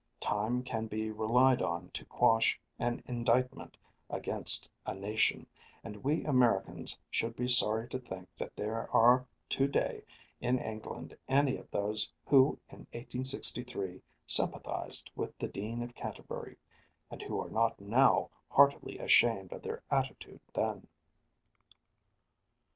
Time 0.19 0.63
can 0.63 0.87
be 0.87 1.11
relied 1.11 1.61
on 1.61 1.91
to 1.91 2.03
quash 2.05 2.59
an 2.79 3.03
indictment 3.05 3.77
against 4.09 4.67
a 4.83 4.95
nation, 4.95 5.45
and 5.83 6.03
we 6.03 6.25
Americans 6.25 6.97
should 7.11 7.35
be 7.35 7.47
sorry 7.47 7.87
to 7.87 7.99
think 7.99 8.27
that 8.35 8.55
there 8.55 8.89
are 8.91 9.27
to 9.47 9.67
day 9.67 10.03
in 10.39 10.57
England 10.57 11.15
any 11.27 11.55
of 11.55 11.69
those 11.69 12.11
who 12.25 12.57
in 12.69 12.79
1863 12.95 14.01
sympathized 14.25 15.11
with 15.15 15.37
the 15.37 15.47
Dean 15.47 15.83
of 15.83 15.93
Canterbury, 15.93 16.57
and 17.11 17.21
who 17.21 17.39
are 17.39 17.51
not 17.51 17.79
now 17.79 18.31
heartily 18.49 18.97
ashamed 18.97 19.53
of 19.53 19.61
their 19.61 19.83
attitude 19.91 20.41
then. 20.51 20.87